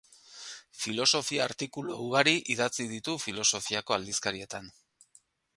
[0.83, 4.75] Filosofia-artikulu ugari idatzi ditu filosofiako aldizkarietan.